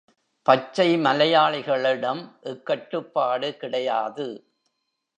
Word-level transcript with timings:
பச்சை 0.45 0.97
மலையாளிகளிடம் 0.97 2.23
இக் 2.41 2.65
கட்டுப்பாடு 2.65 3.57
கிடையாது. 3.57 4.27